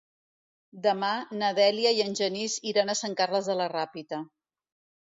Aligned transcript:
Demà 0.85 1.11
na 1.41 1.51
Dèlia 1.61 1.93
i 1.99 2.01
en 2.09 2.17
Genís 2.23 2.59
iran 2.73 2.91
a 2.91 2.99
Sant 3.05 3.17
Carles 3.23 3.53
de 3.53 3.61
la 3.63 3.71
Ràpita. 3.79 4.27